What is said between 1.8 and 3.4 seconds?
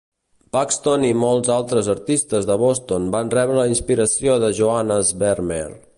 artistes de Boston van